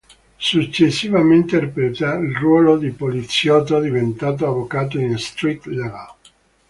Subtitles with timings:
[0.39, 6.15] Successivamente interpreta il ruolo di un poliziotto diventato avvocato in "Street Legal".